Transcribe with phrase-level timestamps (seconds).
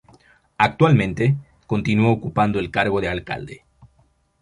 [0.57, 1.35] Actualmente,
[1.67, 3.65] continúa ocupando el cargo de alcalde.